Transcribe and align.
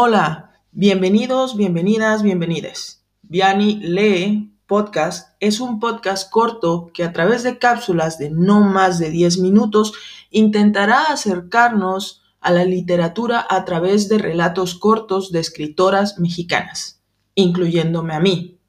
Hola, 0.00 0.52
bienvenidos, 0.70 1.56
bienvenidas, 1.56 2.22
bienvenides. 2.22 3.04
Viani 3.22 3.80
Lee 3.80 4.56
Podcast 4.68 5.34
es 5.40 5.58
un 5.58 5.80
podcast 5.80 6.30
corto 6.30 6.92
que 6.94 7.02
a 7.02 7.12
través 7.12 7.42
de 7.42 7.58
cápsulas 7.58 8.16
de 8.16 8.30
no 8.30 8.60
más 8.60 9.00
de 9.00 9.10
10 9.10 9.38
minutos 9.38 9.94
intentará 10.30 11.02
acercarnos 11.06 12.22
a 12.40 12.52
la 12.52 12.64
literatura 12.64 13.44
a 13.50 13.64
través 13.64 14.08
de 14.08 14.18
relatos 14.18 14.76
cortos 14.76 15.32
de 15.32 15.40
escritoras 15.40 16.20
mexicanas, 16.20 17.02
incluyéndome 17.34 18.14
a 18.14 18.20
mí. 18.20 18.60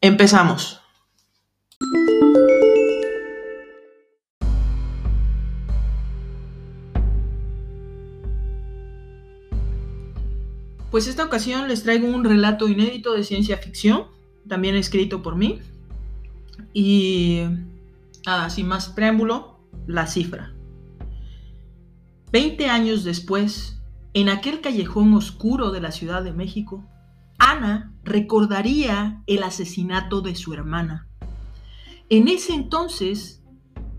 Empezamos. 0.00 0.80
Pues 10.94 11.08
esta 11.08 11.24
ocasión 11.24 11.66
les 11.66 11.82
traigo 11.82 12.06
un 12.06 12.22
relato 12.22 12.68
inédito 12.68 13.14
de 13.14 13.24
ciencia 13.24 13.56
ficción, 13.56 14.04
también 14.46 14.76
escrito 14.76 15.22
por 15.22 15.34
mí. 15.34 15.58
Y 16.72 17.42
sin 18.48 18.68
más 18.68 18.90
preámbulo, 18.90 19.58
la 19.88 20.06
cifra. 20.06 20.54
Veinte 22.30 22.68
años 22.68 23.02
después, 23.02 23.82
en 24.12 24.28
aquel 24.28 24.60
callejón 24.60 25.14
oscuro 25.14 25.72
de 25.72 25.80
la 25.80 25.90
Ciudad 25.90 26.22
de 26.22 26.32
México, 26.32 26.84
Ana 27.38 27.92
recordaría 28.04 29.20
el 29.26 29.42
asesinato 29.42 30.20
de 30.20 30.36
su 30.36 30.54
hermana. 30.54 31.08
En 32.08 32.28
ese 32.28 32.54
entonces, 32.54 33.42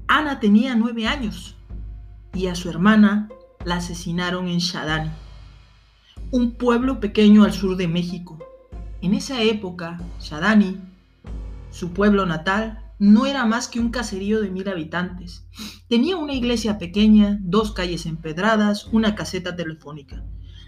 Ana 0.07 0.39
tenía 0.39 0.75
nueve 0.75 1.07
años 1.07 1.57
y 2.33 2.47
a 2.47 2.55
su 2.55 2.69
hermana 2.69 3.27
la 3.65 3.75
asesinaron 3.75 4.47
en 4.47 4.59
Shadani 4.59 5.24
un 6.31 6.51
pueblo 6.51 6.99
pequeño 6.99 7.43
al 7.43 7.53
sur 7.53 7.77
de 7.77 7.87
México. 7.87 8.37
En 9.01 9.13
esa 9.13 9.41
época, 9.41 9.99
Shadani, 10.19 10.77
su 11.69 11.91
pueblo 11.91 12.25
natal, 12.25 12.79
no 12.97 13.25
era 13.25 13.45
más 13.45 13.67
que 13.67 13.79
un 13.79 13.89
caserío 13.89 14.41
de 14.41 14.49
mil 14.49 14.67
habitantes. 14.69 15.47
Tenía 15.87 16.17
una 16.17 16.33
iglesia 16.33 16.77
pequeña, 16.77 17.37
dos 17.41 17.71
calles 17.73 18.05
empedradas, 18.05 18.87
una 18.91 19.15
caseta 19.15 19.55
telefónica. 19.55 20.23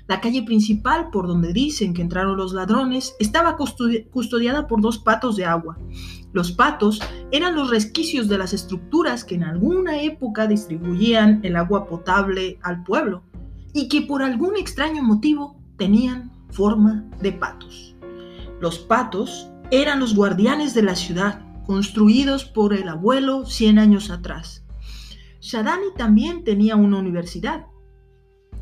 La 0.08 0.22
calle 0.22 0.44
principal, 0.44 1.10
por 1.10 1.28
donde 1.28 1.52
dicen 1.52 1.94
que 1.94 2.02
entraron 2.02 2.38
los 2.38 2.54
ladrones, 2.54 3.16
estaba 3.20 3.58
custodiada 3.58 4.68
por 4.68 4.82
dos 4.82 5.00
patos 5.00 5.36
de 5.36 5.46
agua. 5.46 5.78
Los 6.32 6.52
patos 6.52 7.02
eran 7.32 7.56
los 7.56 7.70
resquicios 7.70 8.30
de 8.30 8.38
las 8.38 8.54
estructuras 8.54 9.26
que 9.26 9.36
en 9.36 9.44
alguna 9.44 10.02
época 10.02 10.48
distribuían 10.48 11.42
el 11.44 11.58
agua 11.58 11.88
potable 11.88 12.58
al 12.62 12.84
pueblo 12.84 13.24
y 13.78 13.90
que 13.90 14.02
por 14.02 14.24
algún 14.24 14.58
extraño 14.58 15.04
motivo 15.04 15.56
tenían 15.78 16.32
forma 16.50 17.06
de 17.22 17.32
patos. 17.32 17.96
Los 18.60 18.80
patos 18.80 19.52
eran 19.70 20.00
los 20.00 20.16
guardianes 20.16 20.74
de 20.74 20.82
la 20.82 20.96
ciudad, 20.96 21.46
construidos 21.68 22.44
por 22.44 22.74
el 22.74 22.90
abuelo 22.90 23.46
100 23.46 23.78
años 23.78 24.10
atrás. 24.10 24.66
Shadani 25.42 25.94
también 25.96 26.44
tenía 26.44 26.76
una 26.76 26.98
universidad. 26.98 27.68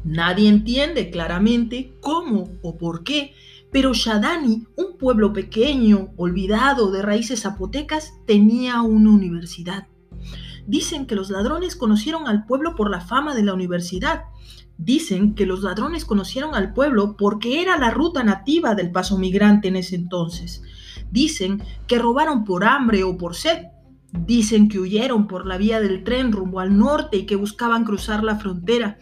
Nadie 0.04 0.50
entiende 0.50 1.10
claramente 1.12 1.96
cómo 2.02 2.50
o 2.62 2.78
por 2.78 3.06
qué, 3.06 3.34
pero 3.72 3.94
Shadani, 3.94 4.68
un 4.76 4.98
pueblo 4.98 5.32
pequeño, 5.32 6.10
olvidado 6.18 6.92
de 6.92 7.02
raíces 7.02 7.44
zapotecas, 7.44 8.12
tenía 8.26 8.82
una 8.82 9.12
universidad. 9.12 9.88
Dicen 10.68 11.06
que 11.06 11.16
los 11.16 11.30
ladrones 11.30 11.78
conocieron 11.78 12.28
al 12.28 12.46
pueblo 12.46 12.76
por 12.76 12.90
la 12.90 13.00
fama 13.00 13.34
de 13.34 13.44
la 13.44 13.54
universidad. 13.54 14.24
Dicen 14.78 15.36
que 15.36 15.46
los 15.46 15.62
ladrones 15.62 16.06
conocieron 16.06 16.54
al 16.54 16.74
pueblo 16.74 17.16
porque 17.18 17.62
era 17.62 17.78
la 17.78 17.92
ruta 17.92 18.24
nativa 18.24 18.76
del 18.76 18.92
paso 18.92 19.18
migrante 19.18 19.70
en 19.70 19.78
ese 19.78 19.96
entonces. 19.96 20.64
Dicen 21.12 21.64
que 21.88 22.00
robaron 22.00 22.44
por 22.44 22.66
hambre 22.66 23.04
o 23.04 23.18
por 23.18 23.36
sed. 23.36 23.68
Dicen 24.12 24.70
que 24.70 24.80
huyeron 24.80 25.28
por 25.28 25.46
la 25.46 25.58
vía 25.58 25.80
del 25.80 26.04
tren 26.04 26.32
rumbo 26.32 26.60
al 26.60 26.78
norte 26.78 27.18
y 27.18 27.26
que 27.26 27.36
buscaban 27.36 27.84
cruzar 27.86 28.24
la 28.24 28.38
frontera. 28.38 28.98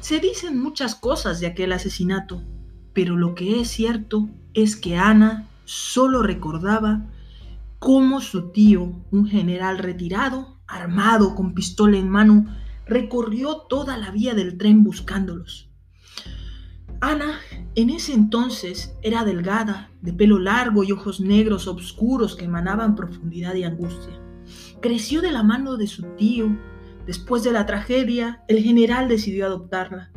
Se 0.00 0.20
dicen 0.20 0.60
muchas 0.60 0.94
cosas 0.94 1.40
de 1.40 1.46
aquel 1.46 1.72
asesinato, 1.72 2.42
pero 2.92 3.16
lo 3.16 3.34
que 3.34 3.60
es 3.60 3.68
cierto 3.68 4.28
es 4.52 4.76
que 4.76 4.96
Ana 4.96 5.48
solo 5.64 6.22
recordaba 6.22 7.10
cómo 7.78 8.20
su 8.20 8.50
tío, 8.50 8.92
un 9.10 9.26
general 9.26 9.78
retirado, 9.78 10.58
armado 10.66 11.34
con 11.34 11.54
pistola 11.54 11.98
en 11.98 12.08
mano, 12.08 12.46
recorrió 12.86 13.62
toda 13.68 13.96
la 13.96 14.10
vía 14.10 14.34
del 14.34 14.58
tren 14.58 14.84
buscándolos. 14.84 15.70
Ana 17.00 17.38
en 17.74 17.90
ese 17.90 18.14
entonces 18.14 18.96
era 19.02 19.24
delgada, 19.24 19.90
de 20.00 20.12
pelo 20.12 20.38
largo 20.38 20.84
y 20.84 20.92
ojos 20.92 21.20
negros 21.20 21.66
oscuros 21.66 22.36
que 22.36 22.44
emanaban 22.44 22.94
profundidad 22.94 23.54
y 23.54 23.64
angustia. 23.64 24.20
Creció 24.80 25.20
de 25.20 25.32
la 25.32 25.42
mano 25.42 25.76
de 25.76 25.86
su 25.86 26.02
tío. 26.16 26.56
Después 27.06 27.42
de 27.42 27.52
la 27.52 27.66
tragedia, 27.66 28.42
el 28.48 28.62
general 28.62 29.08
decidió 29.08 29.46
adoptarla. 29.46 30.12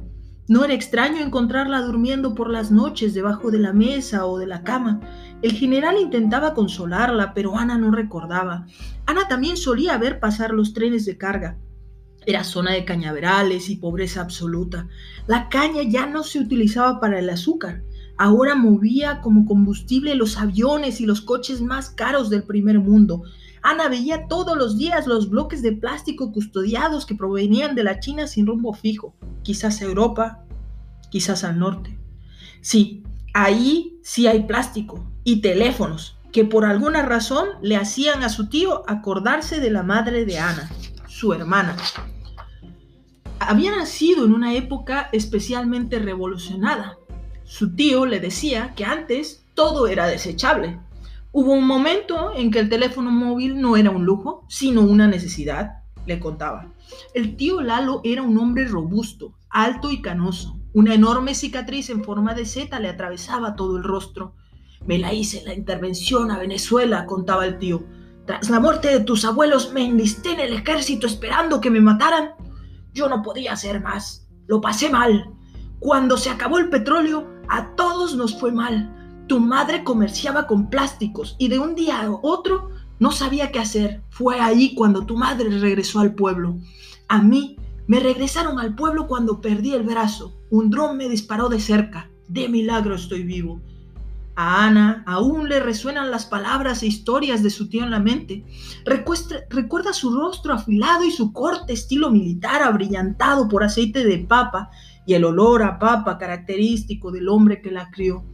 No 0.47 0.63
era 0.63 0.73
extraño 0.73 1.19
encontrarla 1.21 1.81
durmiendo 1.81 2.33
por 2.33 2.49
las 2.49 2.71
noches 2.71 3.13
debajo 3.13 3.51
de 3.51 3.59
la 3.59 3.73
mesa 3.73 4.25
o 4.25 4.37
de 4.37 4.47
la 4.47 4.63
cama. 4.63 5.01
El 5.41 5.51
general 5.51 5.97
intentaba 5.99 6.53
consolarla, 6.53 7.33
pero 7.33 7.57
Ana 7.57 7.77
no 7.77 7.91
recordaba. 7.91 8.65
Ana 9.05 9.27
también 9.27 9.57
solía 9.57 9.97
ver 9.97 10.21
pasar 10.21 10.51
los 10.51 10.73
trenes 10.73 11.05
de 11.05 11.17
carga. 11.17 11.57
Era 12.27 12.43
zona 12.43 12.73
de 12.73 12.83
cañaverales 12.83 13.69
y 13.69 13.77
pobreza 13.77 14.19
absoluta. 14.19 14.89
La 15.27 15.47
caña 15.47 15.83
ya 15.83 16.05
no 16.07 16.23
se 16.23 16.39
utilizaba 16.39 16.99
para 16.99 17.19
el 17.19 17.29
azúcar. 17.29 17.83
Ahora 18.17 18.53
movía 18.53 19.21
como 19.21 19.45
combustible 19.45 20.13
los 20.13 20.37
aviones 20.37 20.99
y 20.99 21.05
los 21.05 21.21
coches 21.21 21.61
más 21.61 21.89
caros 21.89 22.29
del 22.29 22.43
primer 22.43 22.79
mundo. 22.79 23.23
Ana 23.61 23.87
veía 23.87 24.27
todos 24.27 24.57
los 24.57 24.77
días 24.77 25.07
los 25.07 25.29
bloques 25.29 25.61
de 25.61 25.71
plástico 25.71 26.33
custodiados 26.33 27.05
que 27.05 27.15
provenían 27.15 27.75
de 27.75 27.85
la 27.85 28.01
China 28.01 28.27
sin 28.27 28.45
rumbo 28.45 28.73
fijo, 28.73 29.15
quizás 29.43 29.81
a 29.81 29.85
Europa, 29.85 30.43
quizás 31.09 31.45
al 31.45 31.57
norte. 31.57 31.97
Sí, 32.59 33.03
ahí 33.33 33.99
sí 34.03 34.27
hay 34.27 34.43
plástico 34.43 35.09
y 35.23 35.39
teléfonos 35.39 36.17
que 36.33 36.43
por 36.43 36.65
alguna 36.65 37.03
razón 37.03 37.47
le 37.61 37.77
hacían 37.77 38.21
a 38.21 38.27
su 38.27 38.49
tío 38.49 38.83
acordarse 38.89 39.61
de 39.61 39.71
la 39.71 39.83
madre 39.83 40.25
de 40.25 40.39
Ana, 40.39 40.69
su 41.07 41.31
hermana. 41.31 41.77
Había 43.39 43.75
nacido 43.75 44.25
en 44.25 44.33
una 44.33 44.53
época 44.53 45.09
especialmente 45.11 45.99
revolucionada. 45.99 46.97
Su 47.43 47.75
tío 47.75 48.05
le 48.05 48.19
decía 48.19 48.73
que 48.75 48.85
antes 48.85 49.45
todo 49.53 49.87
era 49.87 50.07
desechable, 50.07 50.79
Hubo 51.39 51.53
un 51.53 51.67
momento 51.67 52.31
en 52.35 52.49
que 52.49 52.57
el 52.57 52.67
teléfono 52.67 53.11
móvil 53.11 53.61
no 53.61 53.77
era 53.77 53.91
un 53.91 54.05
lujo, 54.05 54.43
sino 54.47 54.81
una 54.81 55.07
necesidad, 55.07 55.83
le 56.07 56.19
contaba. 56.19 56.73
El 57.13 57.35
tío 57.35 57.61
Lalo 57.61 58.01
era 58.03 58.23
un 58.23 58.39
hombre 58.39 58.65
robusto, 58.65 59.35
alto 59.51 59.91
y 59.91 60.01
canoso. 60.01 60.57
Una 60.73 60.95
enorme 60.95 61.35
cicatriz 61.35 61.91
en 61.91 62.03
forma 62.03 62.33
de 62.33 62.45
seta 62.45 62.79
le 62.79 62.89
atravesaba 62.89 63.55
todo 63.55 63.77
el 63.77 63.83
rostro. 63.83 64.33
Me 64.87 64.97
la 64.97 65.13
hice 65.13 65.41
en 65.41 65.45
la 65.45 65.53
intervención 65.53 66.31
a 66.31 66.39
Venezuela, 66.39 67.05
contaba 67.05 67.45
el 67.45 67.59
tío. 67.59 67.83
Tras 68.25 68.49
la 68.49 68.59
muerte 68.59 68.87
de 68.87 69.01
tus 69.01 69.23
abuelos 69.23 69.73
me 69.73 69.85
enlisté 69.85 70.31
en 70.31 70.39
el 70.39 70.53
ejército 70.53 71.05
esperando 71.05 71.61
que 71.61 71.69
me 71.69 71.81
mataran. 71.81 72.31
Yo 72.97 73.07
no 73.07 73.21
podía 73.21 73.53
hacer 73.53 73.79
más. 73.79 74.27
Lo 74.47 74.59
pasé 74.59 74.89
mal. 74.89 75.31
Cuando 75.77 76.17
se 76.17 76.31
acabó 76.31 76.57
el 76.57 76.69
petróleo, 76.69 77.27
a 77.47 77.75
todos 77.75 78.15
nos 78.15 78.39
fue 78.39 78.51
mal. 78.51 79.23
Tu 79.27 79.39
madre 79.39 79.83
comerciaba 79.83 80.47
con 80.47 80.71
plásticos 80.71 81.35
y 81.37 81.47
de 81.47 81.59
un 81.59 81.75
día 81.75 82.01
a 82.01 82.09
otro 82.09 82.71
no 82.97 83.11
sabía 83.11 83.51
qué 83.51 83.59
hacer. 83.59 84.01
Fue 84.09 84.39
ahí 84.39 84.73
cuando 84.73 85.05
tu 85.05 85.15
madre 85.15 85.47
regresó 85.59 85.99
al 85.99 86.15
pueblo. 86.15 86.57
A 87.07 87.21
mí 87.21 87.57
me 87.85 87.99
regresaron 87.99 88.57
al 88.59 88.73
pueblo 88.73 89.05
cuando 89.05 89.41
perdí 89.41 89.75
el 89.75 89.83
brazo. 89.83 90.35
Un 90.49 90.71
dron 90.71 90.97
me 90.97 91.07
disparó 91.07 91.49
de 91.49 91.59
cerca. 91.59 92.09
De 92.27 92.49
milagro 92.49 92.95
estoy 92.95 93.21
vivo. 93.21 93.61
A 94.39 94.67
Ana 94.67 95.03
aún 95.07 95.49
le 95.49 95.59
resuenan 95.59 96.11
las 96.11 96.27
palabras 96.27 96.83
e 96.83 96.87
historias 96.87 97.41
de 97.41 97.49
su 97.49 97.69
tío 97.69 97.83
en 97.83 97.89
la 97.89 97.99
mente. 97.99 98.45
recuerda 99.49 99.93
su 99.93 100.15
rostro 100.15 100.53
afilado 100.53 101.03
y 101.03 101.09
su 101.09 101.33
corte 101.33 101.73
estilo 101.73 102.11
militar 102.11 102.61
abrillantado 102.61 103.47
por 103.47 103.63
aceite 103.63 104.05
de 104.05 104.19
papa 104.19 104.69
y 105.07 105.15
el 105.15 105.25
olor 105.25 105.63
a 105.63 105.79
papa 105.79 106.19
característico 106.19 107.11
del 107.11 107.29
hombre 107.29 107.63
que 107.63 107.71
la 107.71 107.89
crió 107.89 108.25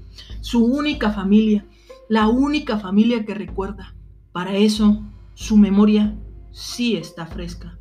su 0.42 0.66
única 0.66 1.12
familia, 1.12 1.66
la 2.10 2.28
única 2.28 2.78
familia 2.78 3.26
que 3.26 3.34
recuerda. 3.34 3.96
Para 4.34 4.58
eso, 4.58 5.02
su 5.36 5.56
memoria 5.56 6.18
sí 6.52 6.98
está 6.98 7.26
fresca. 7.26 7.80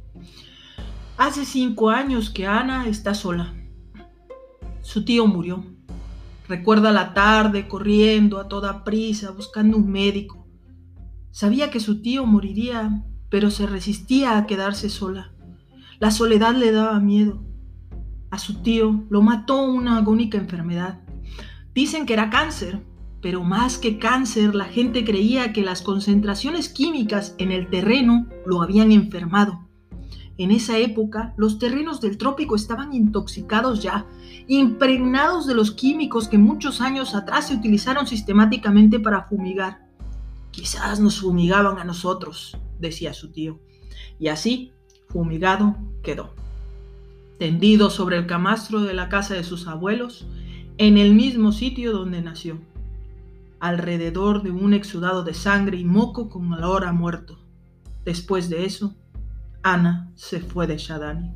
Hace 1.16 1.44
cinco 1.44 1.90
años 1.90 2.30
que 2.30 2.46
Ana 2.46 2.86
está 2.86 3.14
sola. 3.14 3.52
Su 4.80 5.04
tío 5.04 5.26
murió. 5.26 5.71
Recuerda 6.48 6.92
la 6.92 7.14
tarde 7.14 7.68
corriendo 7.68 8.38
a 8.38 8.48
toda 8.48 8.84
prisa 8.84 9.30
buscando 9.30 9.76
un 9.76 9.90
médico. 9.90 10.46
Sabía 11.30 11.70
que 11.70 11.80
su 11.80 12.02
tío 12.02 12.26
moriría, 12.26 13.04
pero 13.30 13.50
se 13.50 13.66
resistía 13.66 14.36
a 14.36 14.46
quedarse 14.46 14.90
sola. 14.90 15.32
La 15.98 16.10
soledad 16.10 16.54
le 16.54 16.72
daba 16.72 17.00
miedo. 17.00 17.42
A 18.30 18.38
su 18.38 18.62
tío 18.62 19.04
lo 19.08 19.22
mató 19.22 19.62
una 19.62 19.98
agónica 19.98 20.36
enfermedad. 20.36 21.00
Dicen 21.74 22.06
que 22.06 22.12
era 22.12 22.28
cáncer, 22.28 22.82
pero 23.22 23.44
más 23.44 23.78
que 23.78 23.98
cáncer, 23.98 24.54
la 24.54 24.64
gente 24.64 25.04
creía 25.04 25.52
que 25.52 25.62
las 25.62 25.80
concentraciones 25.80 26.68
químicas 26.68 27.36
en 27.38 27.52
el 27.52 27.70
terreno 27.70 28.26
lo 28.44 28.62
habían 28.62 28.90
enfermado. 28.90 29.68
En 30.38 30.50
esa 30.50 30.78
época, 30.78 31.34
los 31.36 31.58
terrenos 31.58 32.00
del 32.00 32.16
trópico 32.16 32.56
estaban 32.56 32.92
intoxicados 32.92 33.82
ya, 33.82 34.06
impregnados 34.48 35.46
de 35.46 35.54
los 35.54 35.70
químicos 35.72 36.28
que 36.28 36.38
muchos 36.38 36.80
años 36.80 37.14
atrás 37.14 37.48
se 37.48 37.54
utilizaron 37.54 38.06
sistemáticamente 38.06 38.98
para 38.98 39.24
fumigar. 39.28 39.86
Quizás 40.50 41.00
nos 41.00 41.20
fumigaban 41.20 41.78
a 41.78 41.84
nosotros, 41.84 42.56
decía 42.78 43.12
su 43.14 43.30
tío. 43.30 43.60
Y 44.18 44.28
así, 44.28 44.72
fumigado, 45.08 45.76
quedó. 46.02 46.34
Tendido 47.38 47.90
sobre 47.90 48.16
el 48.16 48.26
camastro 48.26 48.80
de 48.80 48.94
la 48.94 49.08
casa 49.08 49.34
de 49.34 49.44
sus 49.44 49.66
abuelos, 49.66 50.26
en 50.78 50.96
el 50.96 51.14
mismo 51.14 51.52
sitio 51.52 51.92
donde 51.92 52.22
nació 52.22 52.58
alrededor 53.62 54.42
de 54.42 54.50
un 54.50 54.74
exudado 54.74 55.22
de 55.22 55.34
sangre 55.34 55.76
y 55.76 55.84
moco 55.84 56.28
con 56.28 56.52
olor 56.52 56.84
a 56.84 56.92
muerto. 56.92 57.38
Después 58.04 58.50
de 58.50 58.64
eso, 58.64 58.96
Ana 59.62 60.10
se 60.14 60.40
fue 60.40 60.66
de 60.66 60.76
Shadani. 60.76 61.32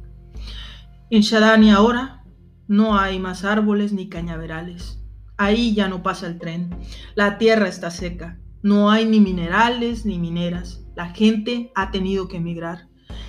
En 1.10 1.22
Shadani 1.22 1.70
ahora 1.70 2.24
no 2.68 2.98
hay 2.98 3.18
más 3.18 3.44
árboles 3.44 3.92
ni 3.92 4.08
cañaverales. 4.08 5.00
Ahí 5.36 5.74
ya 5.74 5.88
no 5.88 6.02
pasa 6.02 6.26
el 6.26 6.38
tren. 6.38 6.76
La 7.14 7.38
tierra 7.38 7.68
está 7.68 7.90
seca. 7.90 8.38
No 8.62 8.90
hay 8.90 9.04
ni 9.04 9.20
minerales 9.20 10.04
ni 10.04 10.18
mineras. 10.18 10.84
La 10.94 11.10
gente 11.10 11.70
ha 11.74 11.90
tenido 11.90 12.26
que 12.26 12.38
emigrar. 12.38 12.88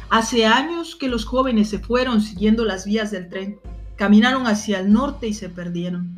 Hace 0.10 0.46
años 0.46 0.96
que 0.96 1.10
los 1.10 1.26
jóvenes 1.26 1.70
se 1.70 1.80
fueron 1.80 2.22
siguiendo 2.22 2.66
las 2.66 2.86
vías 2.86 3.12
del 3.12 3.30
tren. 3.30 3.60
Caminaron 3.98 4.48
hacia 4.48 4.80
el 4.80 4.92
norte 4.92 5.28
y 5.28 5.34
se 5.34 5.50
perdieron. 5.50 6.16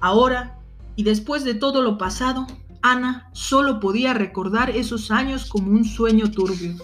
Ahora 0.00 0.58
y 0.94 1.02
después 1.02 1.44
de 1.44 1.54
todo 1.54 1.82
lo 1.82 1.96
pasado, 1.96 2.46
Ana 2.82 3.28
solo 3.32 3.80
podía 3.80 4.14
recordar 4.14 4.70
esos 4.70 5.10
años 5.10 5.44
como 5.44 5.70
un 5.72 5.84
sueño 5.84 6.30
turbio. 6.30 6.76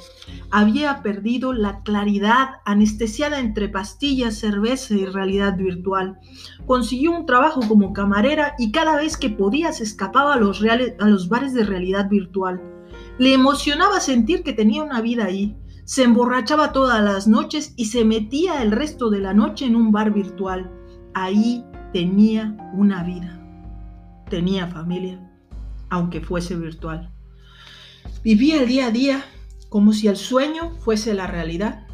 Había 0.50 1.02
perdido 1.02 1.52
la 1.52 1.82
claridad 1.82 2.48
anestesiada 2.64 3.40
entre 3.40 3.68
pastillas, 3.68 4.38
cerveza 4.38 4.94
y 4.94 5.06
realidad 5.06 5.56
virtual. 5.56 6.18
Consiguió 6.66 7.12
un 7.12 7.26
trabajo 7.26 7.60
como 7.66 7.92
camarera 7.92 8.54
y 8.58 8.72
cada 8.72 8.96
vez 8.96 9.16
que 9.16 9.30
podía 9.30 9.72
se 9.72 9.84
escapaba 9.84 10.34
a 10.34 10.40
los, 10.40 10.62
a 10.62 11.08
los 11.08 11.28
bares 11.28 11.54
de 11.54 11.64
realidad 11.64 12.08
virtual. 12.08 12.60
Le 13.18 13.32
emocionaba 13.32 14.00
sentir 14.00 14.42
que 14.42 14.52
tenía 14.52 14.82
una 14.82 15.00
vida 15.00 15.24
ahí. 15.24 15.56
Se 15.84 16.02
emborrachaba 16.02 16.72
todas 16.72 17.02
las 17.02 17.26
noches 17.26 17.72
y 17.76 17.86
se 17.86 18.04
metía 18.04 18.62
el 18.62 18.72
resto 18.72 19.08
de 19.08 19.20
la 19.20 19.32
noche 19.32 19.64
en 19.66 19.76
un 19.76 19.92
bar 19.92 20.12
virtual. 20.12 20.70
Ahí 21.14 21.64
tenía 21.92 22.56
una 22.74 23.02
vida 23.04 23.36
tenía 24.28 24.66
familia, 24.66 25.20
aunque 25.88 26.20
fuese 26.20 26.56
virtual. 26.56 27.12
Vivía 28.22 28.62
el 28.62 28.68
día 28.68 28.86
a 28.86 28.90
día 28.90 29.24
como 29.68 29.92
si 29.92 30.08
el 30.08 30.16
sueño 30.16 30.72
fuese 30.80 31.14
la 31.14 31.26
realidad. 31.26 31.86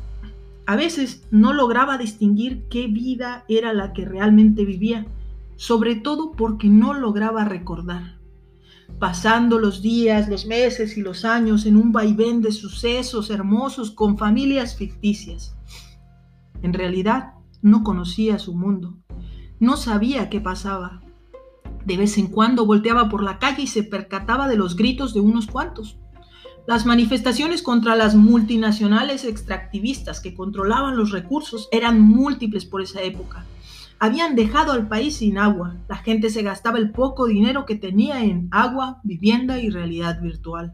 A 0.66 0.76
veces 0.76 1.26
no 1.30 1.52
lograba 1.52 1.98
distinguir 1.98 2.64
qué 2.70 2.86
vida 2.86 3.44
era 3.48 3.72
la 3.72 3.92
que 3.92 4.04
realmente 4.04 4.64
vivía, 4.64 5.06
sobre 5.56 5.96
todo 5.96 6.32
porque 6.32 6.68
no 6.68 6.94
lograba 6.94 7.44
recordar. 7.44 8.18
Pasando 8.98 9.58
los 9.58 9.82
días, 9.82 10.28
los 10.28 10.46
meses 10.46 10.96
y 10.96 11.02
los 11.02 11.24
años 11.24 11.66
en 11.66 11.76
un 11.76 11.92
vaivén 11.92 12.40
de 12.40 12.52
sucesos 12.52 13.30
hermosos 13.30 13.90
con 13.90 14.16
familias 14.18 14.76
ficticias. 14.76 15.56
En 16.62 16.72
realidad 16.72 17.32
no 17.62 17.82
conocía 17.82 18.38
su 18.38 18.54
mundo, 18.54 18.98
no 19.58 19.76
sabía 19.76 20.30
qué 20.30 20.40
pasaba, 20.40 21.02
de 21.84 21.96
vez 21.96 22.18
en 22.18 22.28
cuando 22.28 22.66
volteaba 22.66 23.08
por 23.08 23.22
la 23.22 23.38
calle 23.38 23.62
y 23.62 23.66
se 23.66 23.82
percataba 23.82 24.48
de 24.48 24.56
los 24.56 24.76
gritos 24.76 25.14
de 25.14 25.20
unos 25.20 25.46
cuantos. 25.46 25.98
Las 26.66 26.86
manifestaciones 26.86 27.62
contra 27.62 27.96
las 27.96 28.14
multinacionales 28.14 29.24
extractivistas 29.24 30.20
que 30.20 30.34
controlaban 30.34 30.96
los 30.96 31.10
recursos 31.10 31.68
eran 31.72 32.00
múltiples 32.00 32.64
por 32.64 32.82
esa 32.82 33.02
época. 33.02 33.44
Habían 33.98 34.36
dejado 34.36 34.72
al 34.72 34.88
país 34.88 35.16
sin 35.16 35.38
agua. 35.38 35.76
La 35.88 35.96
gente 35.96 36.30
se 36.30 36.42
gastaba 36.42 36.78
el 36.78 36.90
poco 36.90 37.26
dinero 37.26 37.66
que 37.66 37.74
tenía 37.74 38.22
en 38.24 38.48
agua, 38.52 39.00
vivienda 39.02 39.58
y 39.58 39.70
realidad 39.70 40.20
virtual. 40.20 40.72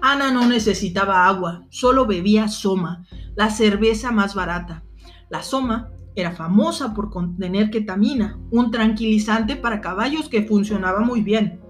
Ana 0.00 0.30
no 0.30 0.46
necesitaba 0.46 1.26
agua, 1.26 1.64
solo 1.68 2.06
bebía 2.06 2.48
soma, 2.48 3.04
la 3.34 3.50
cerveza 3.50 4.12
más 4.12 4.34
barata. 4.34 4.82
La 5.28 5.42
soma 5.42 5.90
era 6.16 6.32
famosa 6.32 6.92
por 6.94 7.10
contener 7.10 7.70
ketamina, 7.70 8.38
un 8.50 8.70
tranquilizante 8.70 9.56
para 9.56 9.80
caballos 9.80 10.28
que 10.28 10.42
funcionaba 10.42 11.00
muy 11.00 11.22
bien. 11.22 11.60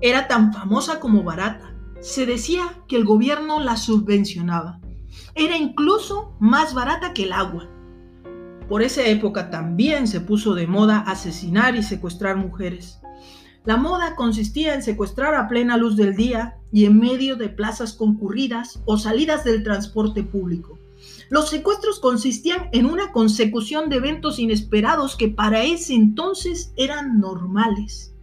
Era 0.00 0.28
tan 0.28 0.52
famosa 0.52 0.98
como 0.98 1.22
barata. 1.22 1.74
Se 2.00 2.26
decía 2.26 2.82
que 2.88 2.96
el 2.96 3.04
gobierno 3.04 3.60
la 3.60 3.76
subvencionaba. 3.76 4.80
Era 5.34 5.56
incluso 5.56 6.34
más 6.40 6.74
barata 6.74 7.12
que 7.12 7.24
el 7.24 7.32
agua. 7.32 7.68
Por 8.68 8.82
esa 8.82 9.04
época 9.06 9.50
también 9.50 10.08
se 10.08 10.20
puso 10.20 10.54
de 10.54 10.66
moda 10.66 11.00
asesinar 11.00 11.76
y 11.76 11.82
secuestrar 11.82 12.36
mujeres. 12.36 12.98
La 13.64 13.76
moda 13.76 14.16
consistía 14.16 14.74
en 14.74 14.82
secuestrar 14.82 15.34
a 15.34 15.46
plena 15.46 15.76
luz 15.76 15.96
del 15.96 16.16
día 16.16 16.56
y 16.72 16.86
en 16.86 16.98
medio 16.98 17.36
de 17.36 17.48
plazas 17.48 17.92
concurridas 17.92 18.82
o 18.86 18.98
salidas 18.98 19.44
del 19.44 19.62
transporte 19.62 20.24
público. 20.24 20.80
Los 21.30 21.50
secuestros 21.50 22.00
consistían 22.00 22.68
en 22.72 22.86
una 22.86 23.12
consecución 23.12 23.88
de 23.88 23.96
eventos 23.96 24.38
inesperados 24.38 25.16
que 25.16 25.28
para 25.28 25.64
ese 25.64 25.94
entonces 25.94 26.72
eran 26.76 27.20
normales. 27.20 28.14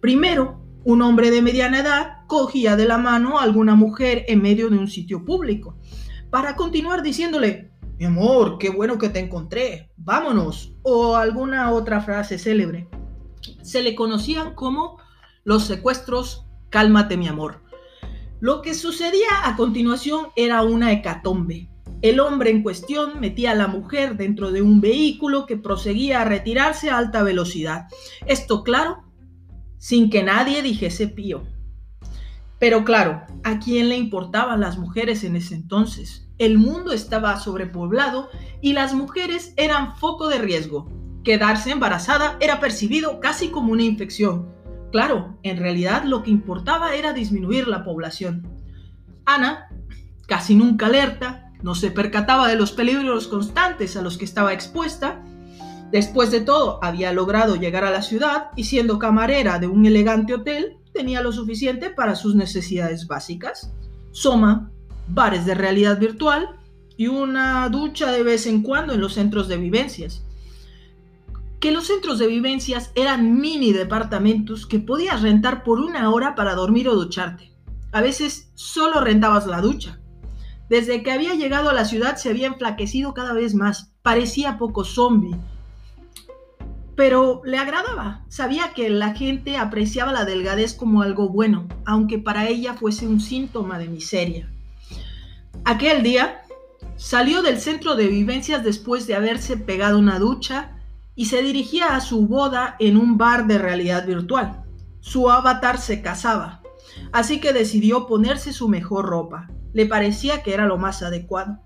Primero, 0.00 0.60
un 0.84 1.00
hombre 1.02 1.30
de 1.30 1.42
mediana 1.42 1.80
edad 1.80 2.26
cogía 2.26 2.76
de 2.76 2.86
la 2.86 2.98
mano 2.98 3.38
a 3.38 3.42
alguna 3.42 3.74
mujer 3.74 4.24
en 4.28 4.42
medio 4.42 4.68
de 4.68 4.78
un 4.78 4.88
sitio 4.88 5.24
público, 5.24 5.76
para 6.30 6.56
continuar 6.56 7.02
diciéndole, 7.02 7.70
mi 7.98 8.06
amor, 8.06 8.58
qué 8.58 8.70
bueno 8.70 8.98
que 8.98 9.10
te 9.10 9.20
encontré, 9.20 9.92
vámonos, 9.96 10.74
o 10.82 11.14
alguna 11.14 11.70
otra 11.70 12.00
frase 12.00 12.38
célebre. 12.38 12.88
Se 13.62 13.82
le 13.82 13.94
conocían 13.94 14.54
como 14.54 14.98
los 15.44 15.64
secuestros, 15.64 16.46
cálmate 16.70 17.16
mi 17.16 17.28
amor. 17.28 17.62
Lo 18.40 18.60
que 18.60 18.74
sucedía 18.74 19.28
a 19.44 19.54
continuación 19.56 20.28
era 20.34 20.62
una 20.62 20.90
hecatombe. 20.90 21.71
El 22.02 22.18
hombre 22.18 22.50
en 22.50 22.64
cuestión 22.64 23.20
metía 23.20 23.52
a 23.52 23.54
la 23.54 23.68
mujer 23.68 24.16
dentro 24.16 24.50
de 24.50 24.60
un 24.60 24.80
vehículo 24.80 25.46
que 25.46 25.56
proseguía 25.56 26.20
a 26.20 26.24
retirarse 26.24 26.90
a 26.90 26.98
alta 26.98 27.22
velocidad. 27.22 27.86
Esto, 28.26 28.64
claro, 28.64 29.04
sin 29.78 30.10
que 30.10 30.24
nadie 30.24 30.62
dijese 30.62 31.06
pío. 31.06 31.44
Pero 32.58 32.84
claro, 32.84 33.22
¿a 33.44 33.60
quién 33.60 33.88
le 33.88 33.96
importaban 33.96 34.60
las 34.60 34.78
mujeres 34.78 35.22
en 35.22 35.36
ese 35.36 35.54
entonces? 35.54 36.28
El 36.38 36.58
mundo 36.58 36.92
estaba 36.92 37.38
sobrepoblado 37.38 38.28
y 38.60 38.72
las 38.72 38.94
mujeres 38.94 39.54
eran 39.56 39.96
foco 39.96 40.28
de 40.28 40.38
riesgo. 40.38 40.88
Quedarse 41.22 41.70
embarazada 41.70 42.36
era 42.40 42.58
percibido 42.58 43.20
casi 43.20 43.48
como 43.48 43.72
una 43.72 43.84
infección. 43.84 44.52
Claro, 44.90 45.38
en 45.44 45.56
realidad 45.56 46.02
lo 46.02 46.24
que 46.24 46.30
importaba 46.30 46.96
era 46.96 47.12
disminuir 47.12 47.68
la 47.68 47.84
población. 47.84 48.48
Ana, 49.24 49.68
casi 50.26 50.56
nunca 50.56 50.86
alerta, 50.86 51.51
no 51.62 51.74
se 51.74 51.90
percataba 51.90 52.48
de 52.48 52.56
los 52.56 52.72
peligros 52.72 53.28
constantes 53.28 53.96
a 53.96 54.02
los 54.02 54.18
que 54.18 54.24
estaba 54.24 54.52
expuesta. 54.52 55.22
Después 55.92 56.30
de 56.30 56.40
todo, 56.40 56.82
había 56.82 57.12
logrado 57.12 57.56
llegar 57.56 57.84
a 57.84 57.90
la 57.90 58.02
ciudad 58.02 58.48
y 58.56 58.64
siendo 58.64 58.98
camarera 58.98 59.58
de 59.58 59.68
un 59.68 59.86
elegante 59.86 60.34
hotel, 60.34 60.78
tenía 60.92 61.22
lo 61.22 61.32
suficiente 61.32 61.90
para 61.90 62.16
sus 62.16 62.34
necesidades 62.34 63.06
básicas. 63.06 63.72
Soma, 64.10 64.70
bares 65.08 65.46
de 65.46 65.54
realidad 65.54 65.98
virtual 65.98 66.48
y 66.96 67.06
una 67.06 67.68
ducha 67.68 68.10
de 68.10 68.22
vez 68.22 68.46
en 68.46 68.62
cuando 68.62 68.92
en 68.92 69.00
los 69.00 69.14
centros 69.14 69.48
de 69.48 69.56
vivencias. 69.56 70.24
Que 71.60 71.70
los 71.70 71.86
centros 71.86 72.18
de 72.18 72.26
vivencias 72.26 72.90
eran 72.96 73.38
mini 73.38 73.72
departamentos 73.72 74.66
que 74.66 74.80
podías 74.80 75.22
rentar 75.22 75.62
por 75.62 75.78
una 75.78 76.10
hora 76.10 76.34
para 76.34 76.54
dormir 76.54 76.88
o 76.88 76.94
ducharte. 76.94 77.52
A 77.92 78.00
veces 78.00 78.50
solo 78.54 79.00
rentabas 79.00 79.46
la 79.46 79.60
ducha 79.60 80.01
desde 80.68 81.02
que 81.02 81.12
había 81.12 81.34
llegado 81.34 81.68
a 81.68 81.74
la 81.74 81.84
ciudad 81.84 82.16
se 82.16 82.30
había 82.30 82.46
enflaquecido 82.46 83.14
cada 83.14 83.32
vez 83.32 83.54
más, 83.54 83.92
parecía 84.02 84.58
poco 84.58 84.84
zombie. 84.84 85.36
Pero 86.94 87.42
le 87.44 87.58
agradaba, 87.58 88.24
sabía 88.28 88.72
que 88.74 88.90
la 88.90 89.14
gente 89.14 89.56
apreciaba 89.56 90.12
la 90.12 90.24
delgadez 90.24 90.74
como 90.74 91.02
algo 91.02 91.28
bueno, 91.28 91.66
aunque 91.84 92.18
para 92.18 92.48
ella 92.48 92.74
fuese 92.74 93.06
un 93.06 93.20
síntoma 93.20 93.78
de 93.78 93.88
miseria. 93.88 94.52
Aquel 95.64 96.02
día 96.02 96.42
salió 96.96 97.42
del 97.42 97.58
centro 97.58 97.94
de 97.94 98.08
vivencias 98.08 98.62
después 98.62 99.06
de 99.06 99.14
haberse 99.14 99.56
pegado 99.56 99.98
una 99.98 100.18
ducha 100.18 100.78
y 101.14 101.26
se 101.26 101.42
dirigía 101.42 101.94
a 101.94 102.00
su 102.00 102.26
boda 102.26 102.76
en 102.78 102.96
un 102.96 103.18
bar 103.18 103.46
de 103.46 103.58
realidad 103.58 104.06
virtual. 104.06 104.64
Su 105.00 105.30
avatar 105.30 105.78
se 105.78 106.02
casaba, 106.02 106.62
así 107.12 107.40
que 107.40 107.52
decidió 107.52 108.06
ponerse 108.06 108.52
su 108.52 108.68
mejor 108.68 109.06
ropa, 109.06 109.50
le 109.72 109.86
parecía 109.86 110.42
que 110.42 110.54
era 110.54 110.66
lo 110.66 110.78
más 110.78 111.02
adecuado. 111.02 111.58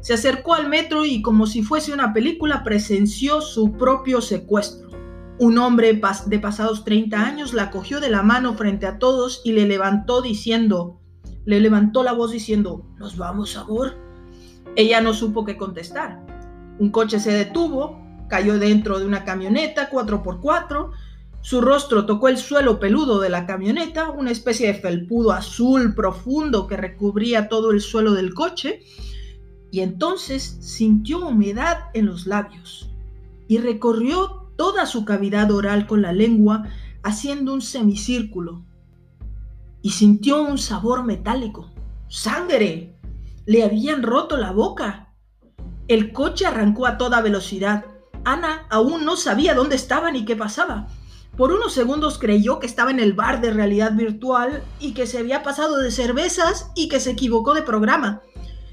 Se 0.00 0.14
acercó 0.14 0.54
al 0.54 0.68
metro 0.68 1.04
y 1.04 1.22
como 1.22 1.46
si 1.46 1.62
fuese 1.62 1.92
una 1.92 2.12
película 2.12 2.62
presenció 2.62 3.40
su 3.40 3.72
propio 3.72 4.20
secuestro. 4.20 4.88
Un 5.40 5.58
hombre 5.58 6.00
de 6.26 6.38
pasados 6.38 6.84
30 6.84 7.24
años 7.24 7.54
la 7.54 7.70
cogió 7.70 8.00
de 8.00 8.10
la 8.10 8.22
mano 8.22 8.54
frente 8.54 8.86
a 8.86 8.98
todos 8.98 9.40
y 9.44 9.52
le 9.52 9.66
levantó 9.66 10.20
diciendo, 10.20 11.00
le 11.44 11.60
levantó 11.60 12.02
la 12.02 12.12
voz 12.12 12.32
diciendo, 12.32 12.84
¿nos 12.98 13.16
vamos, 13.16 13.56
amor? 13.56 13.96
Ella 14.76 15.00
no 15.00 15.14
supo 15.14 15.44
qué 15.44 15.56
contestar. 15.56 16.24
Un 16.78 16.90
coche 16.90 17.20
se 17.20 17.32
detuvo, 17.32 18.00
cayó 18.28 18.58
dentro 18.58 18.98
de 18.98 19.06
una 19.06 19.24
camioneta 19.24 19.90
4x4, 19.90 20.90
su 21.40 21.60
rostro 21.60 22.04
tocó 22.04 22.28
el 22.28 22.36
suelo 22.36 22.78
peludo 22.78 23.20
de 23.20 23.30
la 23.30 23.46
camioneta, 23.46 24.10
una 24.10 24.30
especie 24.30 24.66
de 24.66 24.80
felpudo 24.80 25.32
azul 25.32 25.94
profundo 25.94 26.66
que 26.66 26.76
recubría 26.76 27.48
todo 27.48 27.70
el 27.70 27.80
suelo 27.80 28.12
del 28.12 28.34
coche, 28.34 28.82
y 29.70 29.80
entonces 29.80 30.58
sintió 30.60 31.26
humedad 31.26 31.86
en 31.94 32.06
los 32.06 32.26
labios 32.26 32.90
y 33.48 33.58
recorrió 33.58 34.50
toda 34.56 34.86
su 34.86 35.04
cavidad 35.04 35.50
oral 35.50 35.86
con 35.86 36.02
la 36.02 36.12
lengua 36.12 36.64
haciendo 37.02 37.54
un 37.54 37.62
semicírculo 37.62 38.64
y 39.82 39.90
sintió 39.90 40.42
un 40.42 40.58
sabor 40.58 41.04
metálico. 41.04 41.70
¡Sangre! 42.08 42.98
Le 43.46 43.62
habían 43.62 44.02
roto 44.02 44.36
la 44.36 44.52
boca. 44.52 45.14
El 45.86 46.12
coche 46.12 46.44
arrancó 46.44 46.86
a 46.86 46.98
toda 46.98 47.22
velocidad. 47.22 47.86
Ana 48.24 48.66
aún 48.68 49.04
no 49.04 49.16
sabía 49.16 49.54
dónde 49.54 49.76
estaba 49.76 50.10
ni 50.10 50.24
qué 50.24 50.36
pasaba. 50.36 50.88
Por 51.38 51.52
unos 51.52 51.72
segundos 51.72 52.18
creyó 52.18 52.58
que 52.58 52.66
estaba 52.66 52.90
en 52.90 52.98
el 52.98 53.12
bar 53.12 53.40
de 53.40 53.52
realidad 53.52 53.94
virtual 53.94 54.64
y 54.80 54.92
que 54.92 55.06
se 55.06 55.18
había 55.18 55.44
pasado 55.44 55.76
de 55.76 55.92
cervezas 55.92 56.72
y 56.74 56.88
que 56.88 56.98
se 56.98 57.12
equivocó 57.12 57.54
de 57.54 57.62
programa. 57.62 58.22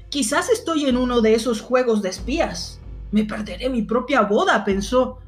Quizás 0.08 0.50
estoy 0.50 0.86
en 0.86 0.96
uno 0.96 1.20
de 1.20 1.34
esos 1.34 1.60
juegos 1.60 2.02
de 2.02 2.08
espías. 2.08 2.80
Me 3.12 3.24
perderé 3.24 3.70
mi 3.70 3.82
propia 3.82 4.22
boda, 4.22 4.64
pensó. 4.64 5.20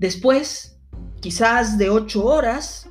Después, 0.00 0.76
quizás 1.20 1.78
de 1.78 1.88
ocho 1.90 2.24
horas, 2.24 2.88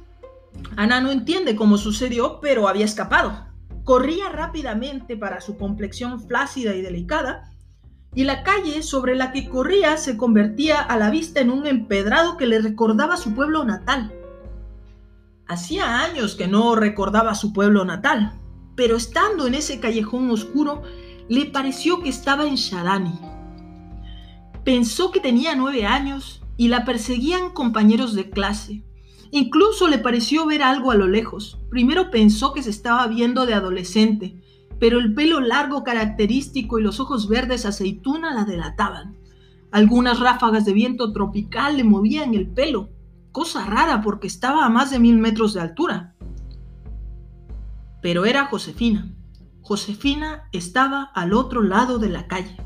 Ana 0.77 1.01
no 1.01 1.11
entiende 1.11 1.57
cómo 1.57 1.77
sucedió, 1.77 2.39
pero 2.39 2.69
había 2.69 2.85
escapado. 2.85 3.47
Corría 3.83 4.29
rápidamente 4.29 5.17
para 5.17 5.41
su 5.41 5.57
complexión 5.57 6.25
flácida 6.25 6.75
y 6.75 6.81
delicada, 6.81 7.52
y 8.15 8.23
la 8.25 8.43
calle 8.43 8.83
sobre 8.83 9.15
la 9.15 9.31
que 9.31 9.49
corría 9.49 9.97
se 9.97 10.17
convertía 10.17 10.81
a 10.81 10.97
la 10.97 11.09
vista 11.09 11.39
en 11.39 11.49
un 11.49 11.65
empedrado 11.65 12.37
que 12.37 12.45
le 12.45 12.59
recordaba 12.59 13.17
su 13.17 13.33
pueblo 13.33 13.63
natal. 13.65 14.13
Hacía 15.47 16.01
años 16.01 16.35
que 16.35 16.47
no 16.47 16.75
recordaba 16.75 17.35
su 17.35 17.53
pueblo 17.53 17.85
natal, 17.85 18.39
pero 18.75 18.95
estando 18.95 19.47
en 19.47 19.55
ese 19.55 19.79
callejón 19.79 20.29
oscuro, 20.31 20.83
le 21.27 21.45
pareció 21.45 22.01
que 22.01 22.09
estaba 22.09 22.45
en 22.45 22.55
Shadani. 22.55 23.19
Pensó 24.63 25.11
que 25.11 25.19
tenía 25.19 25.55
nueve 25.55 25.85
años 25.85 26.41
y 26.55 26.67
la 26.67 26.85
perseguían 26.85 27.51
compañeros 27.51 28.13
de 28.13 28.29
clase. 28.29 28.83
Incluso 29.31 29.87
le 29.87 29.97
pareció 29.97 30.45
ver 30.45 30.61
algo 30.61 30.91
a 30.91 30.95
lo 30.95 31.07
lejos. 31.07 31.59
Primero 31.69 32.11
pensó 32.11 32.53
que 32.53 32.61
se 32.61 32.69
estaba 32.69 33.07
viendo 33.07 33.45
de 33.45 33.55
adolescente, 33.55 34.42
pero 34.83 34.99
el 34.99 35.13
pelo 35.13 35.39
largo 35.39 35.85
característico 35.85 36.77
y 36.77 36.83
los 36.83 36.99
ojos 36.99 37.29
verdes 37.29 37.65
aceituna 37.65 38.33
la 38.33 38.43
delataban. 38.43 39.15
Algunas 39.71 40.19
ráfagas 40.19 40.65
de 40.65 40.73
viento 40.73 41.13
tropical 41.13 41.77
le 41.77 41.85
movían 41.85 42.33
el 42.33 42.49
pelo, 42.49 42.89
cosa 43.31 43.65
rara 43.65 44.01
porque 44.01 44.27
estaba 44.27 44.65
a 44.65 44.69
más 44.69 44.91
de 44.91 44.99
mil 44.99 45.19
metros 45.19 45.53
de 45.53 45.61
altura. 45.61 46.15
Pero 48.01 48.25
era 48.25 48.47
Josefina. 48.47 49.09
Josefina 49.61 50.49
estaba 50.51 51.03
al 51.15 51.31
otro 51.31 51.61
lado 51.61 51.97
de 51.97 52.09
la 52.09 52.27
calle. 52.27 52.57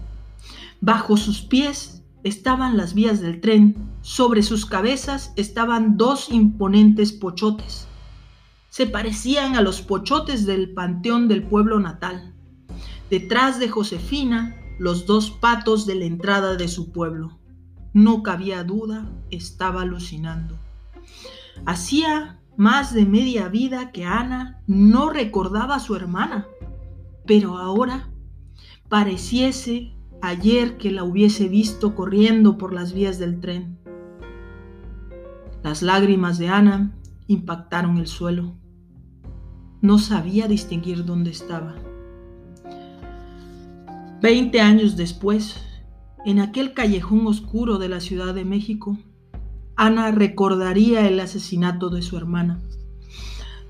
Bajo 0.81 1.17
sus 1.17 1.43
pies 1.43 2.03
estaban 2.23 2.77
las 2.77 2.95
vías 2.95 3.21
del 3.21 3.41
tren, 3.41 3.75
sobre 4.01 4.41
sus 4.41 4.65
cabezas 4.65 5.33
estaban 5.35 5.97
dos 5.97 6.31
imponentes 6.31 7.13
pochotes 7.13 7.86
se 8.77 8.85
parecían 8.85 9.55
a 9.55 9.63
los 9.63 9.81
pochotes 9.81 10.45
del 10.45 10.71
panteón 10.75 11.27
del 11.27 11.41
pueblo 11.41 11.79
natal. 11.79 12.35
Detrás 13.09 13.57
de 13.57 13.69
Josefina, 13.69 14.55
los 14.77 15.07
dos 15.07 15.31
patos 15.31 15.87
de 15.87 15.95
la 15.95 16.05
entrada 16.05 16.57
de 16.57 16.67
su 16.67 16.91
pueblo. 16.91 17.39
No 17.93 18.21
cabía 18.21 18.63
duda, 18.63 19.11
estaba 19.31 19.81
alucinando. 19.81 20.59
Hacía 21.65 22.39
más 22.55 22.93
de 22.93 23.07
media 23.07 23.47
vida 23.47 23.91
que 23.91 24.05
Ana 24.05 24.61
no 24.67 25.09
recordaba 25.09 25.77
a 25.77 25.79
su 25.79 25.95
hermana, 25.95 26.45
pero 27.25 27.57
ahora 27.57 28.11
pareciese 28.89 29.95
ayer 30.21 30.77
que 30.77 30.91
la 30.91 31.03
hubiese 31.03 31.47
visto 31.47 31.95
corriendo 31.95 32.59
por 32.59 32.73
las 32.73 32.93
vías 32.93 33.17
del 33.17 33.39
tren. 33.39 33.79
Las 35.63 35.81
lágrimas 35.81 36.37
de 36.37 36.49
Ana 36.49 36.95
impactaron 37.25 37.97
el 37.97 38.05
suelo. 38.05 38.53
No 39.87 39.99
sabía 39.99 40.49
distinguir 40.49 41.05
dónde 41.05 41.31
estaba. 41.31 41.73
Veinte 44.21 44.59
años 44.59 44.97
después, 44.97 45.63
en 46.25 46.39
aquel 46.39 46.73
callejón 46.73 47.25
oscuro 47.25 47.77
de 47.77 47.87
la 47.87 48.01
Ciudad 48.01 48.35
de 48.35 48.43
México, 48.43 48.97
Ana 49.77 50.11
recordaría 50.11 51.07
el 51.07 51.17
asesinato 51.21 51.89
de 51.89 52.01
su 52.01 52.17
hermana. 52.17 52.59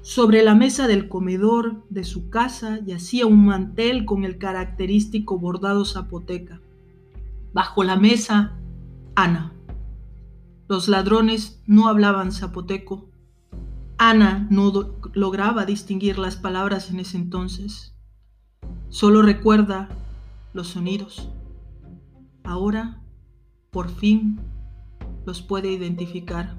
Sobre 0.02 0.44
la 0.44 0.56
mesa 0.56 0.88
del 0.88 1.08
comedor 1.08 1.84
de 1.92 2.04
su 2.04 2.32
casa 2.32 2.80
yacía 2.84 3.28
un 3.28 3.46
mantel 3.46 4.04
con 4.06 4.26
el 4.26 4.40
característico 4.40 5.38
bordado 5.38 5.86
zapoteca. 5.86 6.60
Bajo 7.54 7.84
la 7.84 7.96
mesa, 7.96 8.58
Ana. 9.14 9.54
Los 10.68 10.88
ladrones 10.88 11.62
no 11.68 11.88
hablaban 11.88 12.32
zapoteco, 12.32 13.08
Ana 14.00 14.48
no 14.52 14.72
lograba 15.14 15.66
distinguir 15.66 16.20
las 16.20 16.36
palabras 16.36 16.92
en 16.92 17.00
ese 17.00 17.18
entonces. 17.18 17.96
Solo 18.90 19.24
recuerda 19.24 19.90
los 20.54 20.68
sonidos. 20.68 21.30
Ahora, 22.44 23.02
por 23.72 23.90
fin, 23.90 24.40
los 25.26 25.42
puede 25.42 25.72
identificar. 25.72 26.56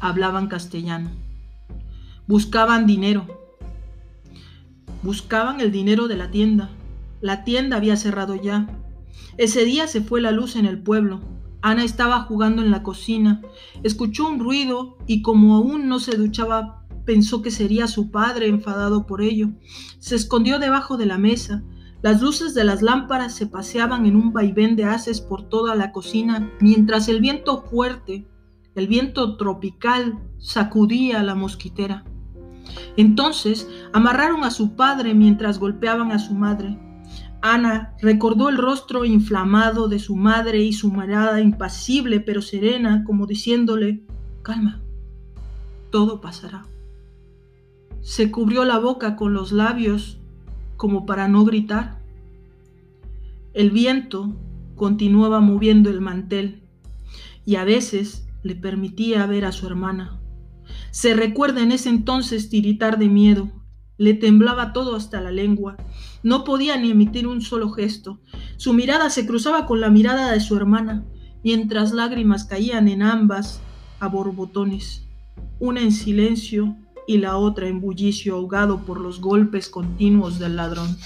Hablaban 0.00 0.48
castellano. 0.48 1.10
Buscaban 2.26 2.86
dinero. 2.86 3.26
Buscaban 5.04 5.60
el 5.60 5.70
dinero 5.70 6.08
de 6.08 6.16
la 6.16 6.32
tienda. 6.32 6.70
La 7.20 7.44
tienda 7.44 7.76
había 7.76 7.96
cerrado 7.96 8.34
ya. 8.34 8.66
Ese 9.36 9.64
día 9.64 9.86
se 9.86 10.02
fue 10.02 10.20
la 10.20 10.32
luz 10.32 10.56
en 10.56 10.66
el 10.66 10.82
pueblo. 10.82 11.20
Ana 11.60 11.84
estaba 11.84 12.20
jugando 12.22 12.62
en 12.62 12.70
la 12.70 12.82
cocina, 12.82 13.42
escuchó 13.82 14.28
un 14.28 14.38
ruido 14.38 14.96
y 15.06 15.22
como 15.22 15.56
aún 15.56 15.88
no 15.88 15.98
se 15.98 16.16
duchaba, 16.16 16.84
pensó 17.04 17.42
que 17.42 17.50
sería 17.50 17.88
su 17.88 18.10
padre 18.10 18.48
enfadado 18.48 19.06
por 19.06 19.22
ello. 19.22 19.48
Se 19.98 20.14
escondió 20.14 20.58
debajo 20.58 20.96
de 20.96 21.06
la 21.06 21.18
mesa. 21.18 21.64
Las 22.00 22.22
luces 22.22 22.54
de 22.54 22.62
las 22.62 22.80
lámparas 22.80 23.34
se 23.34 23.46
paseaban 23.46 24.06
en 24.06 24.14
un 24.14 24.32
vaivén 24.32 24.76
de 24.76 24.84
haces 24.84 25.20
por 25.20 25.48
toda 25.48 25.74
la 25.74 25.90
cocina, 25.90 26.52
mientras 26.60 27.08
el 27.08 27.20
viento 27.20 27.62
fuerte, 27.62 28.28
el 28.76 28.86
viento 28.86 29.36
tropical, 29.36 30.20
sacudía 30.38 31.22
la 31.24 31.34
mosquitera. 31.34 32.04
Entonces 32.96 33.68
amarraron 33.92 34.44
a 34.44 34.50
su 34.50 34.76
padre 34.76 35.14
mientras 35.14 35.58
golpeaban 35.58 36.12
a 36.12 36.20
su 36.20 36.34
madre. 36.34 36.78
Ana 37.40 37.94
recordó 38.00 38.48
el 38.48 38.56
rostro 38.56 39.04
inflamado 39.04 39.88
de 39.88 39.98
su 39.98 40.16
madre 40.16 40.62
y 40.62 40.72
su 40.72 40.90
mirada 40.90 41.40
impasible 41.40 42.20
pero 42.20 42.42
serena, 42.42 43.04
como 43.04 43.26
diciéndole, 43.26 44.02
calma, 44.42 44.80
todo 45.90 46.20
pasará. 46.20 46.66
Se 48.00 48.30
cubrió 48.30 48.64
la 48.64 48.78
boca 48.78 49.16
con 49.16 49.34
los 49.34 49.52
labios 49.52 50.18
como 50.76 51.06
para 51.06 51.28
no 51.28 51.44
gritar. 51.44 52.00
El 53.54 53.70
viento 53.70 54.34
continuaba 54.74 55.40
moviendo 55.40 55.90
el 55.90 56.00
mantel 56.00 56.62
y 57.44 57.56
a 57.56 57.64
veces 57.64 58.26
le 58.42 58.54
permitía 58.54 59.26
ver 59.26 59.44
a 59.44 59.52
su 59.52 59.66
hermana. 59.66 60.20
Se 60.90 61.14
recuerda 61.14 61.62
en 61.62 61.72
ese 61.72 61.88
entonces 61.88 62.48
tiritar 62.48 62.98
de 62.98 63.08
miedo, 63.08 63.50
le 63.98 64.14
temblaba 64.14 64.72
todo 64.72 64.96
hasta 64.96 65.20
la 65.20 65.30
lengua. 65.30 65.76
No 66.22 66.44
podía 66.44 66.76
ni 66.76 66.92
emitir 66.92 67.26
un 67.26 67.42
solo 67.42 67.70
gesto. 67.70 68.20
Su 68.56 68.72
mirada 68.72 69.10
se 69.10 69.26
cruzaba 69.26 69.66
con 69.66 69.80
la 69.80 69.90
mirada 69.90 70.32
de 70.32 70.40
su 70.40 70.56
hermana, 70.56 71.04
mientras 71.44 71.92
lágrimas 71.92 72.44
caían 72.44 72.88
en 72.88 73.02
ambas 73.02 73.60
a 74.00 74.08
borbotones, 74.08 75.06
una 75.58 75.80
en 75.80 75.92
silencio 75.92 76.76
y 77.06 77.18
la 77.18 77.36
otra 77.36 77.68
en 77.68 77.80
bullicio 77.80 78.36
ahogado 78.36 78.84
por 78.84 79.00
los 79.00 79.20
golpes 79.20 79.68
continuos 79.68 80.38
del 80.38 80.56
ladrón. 80.56 80.96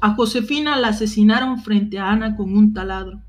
A 0.00 0.14
Josefina 0.14 0.78
la 0.78 0.88
asesinaron 0.88 1.62
frente 1.62 1.98
a 1.98 2.10
Ana 2.10 2.36
con 2.36 2.56
un 2.56 2.72
taladro. 2.72 3.20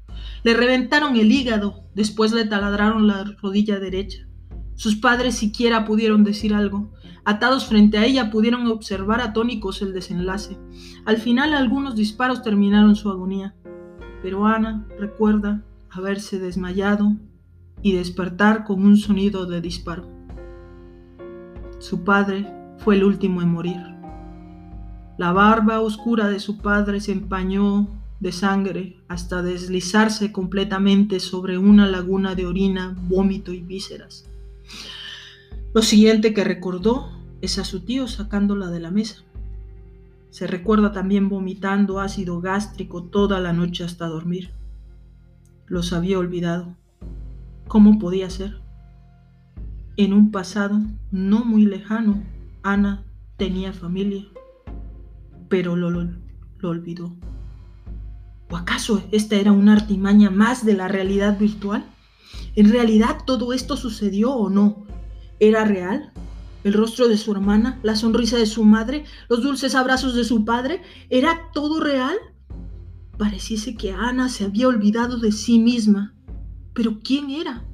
Le 0.44 0.54
reventaron 0.54 1.18
el 1.18 1.32
hígado, 1.32 1.84
después 1.96 2.32
le 2.32 2.46
taladraron 2.46 3.08
la 3.08 3.26
rodilla 3.42 3.80
derecha. 3.80 4.28
Sus 4.76 4.96
padres 4.96 5.36
siquiera 5.36 5.86
pudieron 5.86 6.24
decir 6.24 6.54
algo. 6.54 6.94
Atados 7.24 7.68
frente 7.68 7.98
a 7.98 8.06
ella 8.06 8.32
pudieron 8.32 8.66
observar 8.68 9.22
atónicos 9.22 9.82
el 9.82 9.94
desenlace. 9.94 10.58
Al 11.06 11.18
final 11.18 11.54
algunos 11.54 11.96
disparos 11.96 12.42
terminaron 12.42 12.96
su 12.96 13.10
agonía, 13.10 13.54
pero 14.22 14.46
Ana 14.46 14.88
recuerda 15.00 15.64
haberse 15.92 16.40
desmayado 16.40 17.14
y 17.84 17.94
despertar 17.94 18.64
con 18.64 18.84
un 18.84 18.98
sonido 18.98 19.46
de 19.46 19.62
disparo. 19.62 20.08
Su 21.80 22.04
padre 22.04 22.52
fue 22.78 22.96
el 22.96 23.04
último 23.04 23.42
en 23.42 23.50
morir. 23.50 23.82
La 25.18 25.32
barba 25.32 25.82
oscura 25.82 26.28
de 26.28 26.40
su 26.40 26.58
padre 26.58 27.00
se 27.00 27.12
empañó 27.12 27.88
de 28.20 28.32
sangre 28.32 28.98
hasta 29.08 29.42
deslizarse 29.42 30.32
completamente 30.32 31.20
sobre 31.20 31.58
una 31.58 31.88
laguna 31.88 32.34
de 32.34 32.46
orina, 32.46 32.96
vómito 33.08 33.52
y 33.52 33.62
vísceras. 33.62 34.26
Lo 35.74 35.82
siguiente 35.82 36.34
que 36.34 36.44
recordó 36.44 37.10
es 37.40 37.58
a 37.58 37.64
su 37.64 37.80
tío 37.80 38.08
sacándola 38.08 38.68
de 38.68 38.82
la 38.82 38.92
mesa. 38.92 39.24
Se 40.30 40.46
recuerda 40.46 40.92
también 40.92 41.30
vomitando 41.30 42.02
ácido 42.02 42.42
gástrico 42.42 43.04
toda 43.04 43.40
la 43.40 43.54
noche 43.54 43.86
hasta 43.86 44.08
dormir. 44.08 44.52
Los 45.68 45.94
había 45.94 46.20
olvidado. 46.20 46.76
¿Cómo 47.70 48.00
podía 48.00 48.30
ser? 48.30 48.60
En 49.96 50.12
un 50.12 50.32
pasado 50.32 50.78
no 51.10 51.46
muy 51.46 51.66
lejano, 51.66 52.22
Ana 52.64 53.06
tenía 53.38 53.72
familia, 53.72 54.26
pero 55.48 55.78
lo, 55.78 55.90
lo, 55.90 56.10
lo 56.60 56.70
olvidó. 56.70 57.16
¿O 58.50 58.58
acaso 58.58 59.02
esta 59.12 59.38
era 59.38 59.54
una 59.54 59.74
artimaña 59.74 60.30
más 60.30 60.66
de 60.66 60.74
la 60.74 60.90
realidad 60.90 61.40
virtual? 61.40 61.86
¿En 62.56 62.70
realidad 62.70 63.20
todo 63.26 63.54
esto 63.54 63.78
sucedió 63.78 64.34
o 64.34 64.50
no? 64.50 64.91
¿Era 65.42 65.66
real? 65.66 66.12
¿El 66.64 66.74
rostro 66.74 67.08
de 67.08 67.18
su 67.18 67.32
hermana? 67.32 67.80
¿La 67.82 67.96
sonrisa 67.96 68.38
de 68.38 68.46
su 68.46 68.64
madre? 68.64 69.06
¿Los 69.28 69.42
dulces 69.42 69.74
abrazos 69.74 70.14
de 70.14 70.24
su 70.24 70.46
padre? 70.46 70.84
¿Era 71.10 71.50
todo 71.52 71.80
real? 71.80 72.16
Pareciese 73.18 73.76
que 73.76 73.92
Ana 73.92 74.30
se 74.30 74.46
había 74.46 74.68
olvidado 74.68 75.18
de 75.18 75.32
sí 75.32 75.58
misma. 75.58 76.14
Pero 76.76 77.00
¿quién 77.04 77.32
era? 77.32 77.66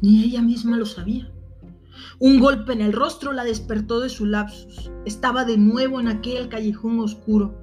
Ni 0.00 0.24
ella 0.24 0.40
misma 0.40 0.78
lo 0.78 0.86
sabía. 0.86 1.30
Un 2.18 2.40
golpe 2.40 2.72
en 2.72 2.80
el 2.80 2.94
rostro 2.94 3.34
la 3.34 3.44
despertó 3.44 4.00
de 4.00 4.08
su 4.08 4.24
lapsus. 4.24 4.90
Estaba 5.04 5.44
de 5.44 5.58
nuevo 5.58 6.00
en 6.00 6.08
aquel 6.08 6.48
callejón 6.48 6.98
oscuro. 7.00 7.60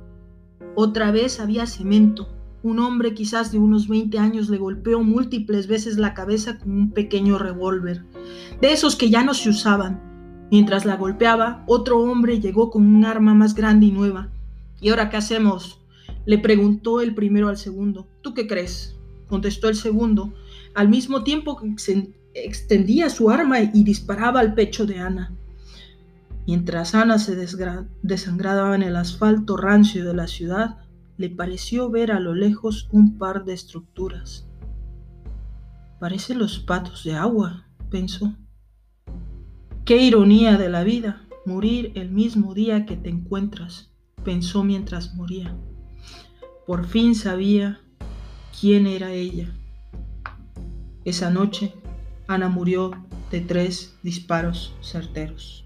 Otra 0.75 1.09
vez 1.09 1.39
había 1.39 1.65
cemento, 1.65 2.29
un 2.61 2.79
hombre 2.79 3.13
quizás 3.13 3.51
de 3.51 3.59
unos 3.59 3.87
20 3.87 4.19
años 4.19 4.49
le 4.49 4.57
golpeó 4.57 5.01
múltiples 5.01 5.67
veces 5.67 5.97
la 5.97 6.13
cabeza 6.13 6.59
con 6.59 6.71
un 6.71 6.91
pequeño 6.91 7.37
revólver, 7.37 8.03
de 8.61 8.71
esos 8.71 8.95
que 8.95 9.09
ya 9.09 9.23
no 9.23 9.33
se 9.33 9.49
usaban. 9.49 10.47
Mientras 10.51 10.85
la 10.85 10.95
golpeaba, 10.95 11.63
otro 11.67 11.99
hombre 11.99 12.39
llegó 12.39 12.71
con 12.71 12.85
un 12.85 13.05
arma 13.05 13.33
más 13.33 13.53
grande 13.53 13.85
y 13.85 13.91
nueva. 13.91 14.29
¿Y 14.81 14.89
ahora 14.89 15.09
qué 15.09 15.17
hacemos? 15.17 15.79
Le 16.25 16.37
preguntó 16.39 17.01
el 17.01 17.13
primero 17.13 17.49
al 17.49 17.57
segundo. 17.57 18.07
¿Tú 18.21 18.33
qué 18.33 18.47
crees? 18.47 18.95
contestó 19.27 19.69
el 19.69 19.75
segundo, 19.75 20.33
al 20.73 20.89
mismo 20.89 21.23
tiempo 21.23 21.55
que 21.55 22.11
extendía 22.33 23.09
su 23.09 23.29
arma 23.29 23.61
y 23.61 23.83
disparaba 23.83 24.39
al 24.39 24.55
pecho 24.55 24.87
de 24.87 24.97
Ana. 24.97 25.31
Mientras 26.47 26.95
Ana 26.95 27.19
se 27.19 27.35
desangraba 27.35 28.75
en 28.75 28.81
el 28.81 28.95
asfalto 28.95 29.55
rancio 29.55 30.03
de 30.03 30.15
la 30.15 30.25
ciudad, 30.25 30.79
le 31.19 31.29
pareció 31.29 31.89
ver 31.89 32.13
a 32.13 32.19
lo 32.21 32.33
lejos 32.33 32.87
un 32.93 33.17
par 33.17 33.43
de 33.43 33.51
estructuras. 33.51 34.47
Parecen 35.99 36.39
los 36.39 36.59
patos 36.59 37.03
de 37.03 37.13
agua, 37.13 37.67
pensó. 37.91 38.37
Qué 39.83 39.97
ironía 39.97 40.57
de 40.57 40.69
la 40.69 40.85
vida, 40.85 41.27
morir 41.45 41.91
el 41.95 42.09
mismo 42.09 42.53
día 42.53 42.85
que 42.85 42.95
te 42.95 43.09
encuentras, 43.09 43.91
pensó 44.23 44.63
mientras 44.63 45.13
moría. 45.13 45.53
Por 46.65 46.85
fin 46.85 47.13
sabía 47.15 47.81
quién 48.57 48.87
era 48.87 49.11
ella. 49.11 49.53
Esa 51.03 51.29
noche, 51.31 51.73
Ana 52.27 52.47
murió 52.47 52.91
de 53.29 53.41
tres 53.41 53.93
disparos 54.03 54.73
certeros. 54.81 55.65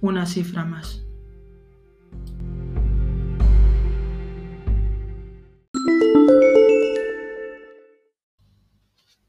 una 0.00 0.26
cifra 0.26 0.64
más. 0.64 1.04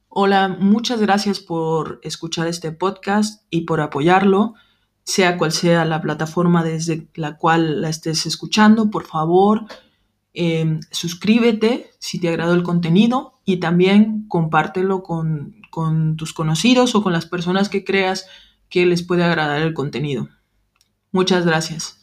Hola, 0.08 0.48
muchas 0.60 1.00
gracias 1.00 1.40
por 1.40 2.00
escuchar 2.02 2.48
este 2.48 2.72
podcast 2.72 3.44
y 3.52 3.62
por 3.62 3.80
apoyarlo, 3.80 4.56
sea 5.04 5.38
cual 5.38 5.52
sea 5.52 5.86
la 5.86 6.02
plataforma 6.02 6.64
desde 6.64 7.08
la 7.14 7.38
cual 7.38 7.82
la 7.82 7.90
estés 7.90 8.26
escuchando. 8.26 8.90
Por 8.90 9.06
favor, 9.06 9.68
Em, 10.34 10.80
suscríbete 10.92 11.90
si 12.00 12.20
te 12.20 12.30
agradó 12.30 12.54
el 12.54 12.64
contenido 12.64 13.40
y 13.46 13.58
también 13.58 14.28
compártelo 14.28 15.02
con, 15.04 15.56
con 15.72 16.16
tus 16.18 16.34
conocidos 16.34 16.96
o 16.96 17.02
con 17.04 17.14
las 17.14 17.26
personas 17.26 17.70
que 17.70 17.84
creas 17.84 18.28
que 18.70 18.86
les 18.86 19.04
puede 19.04 19.24
agradar 19.24 19.62
el 19.62 19.74
contenido. 19.74 20.30
Muchas 21.12 21.46
gracias. 21.46 21.99